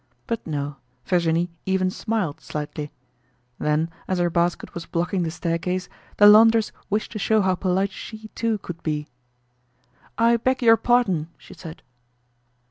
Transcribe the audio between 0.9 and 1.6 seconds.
Virginie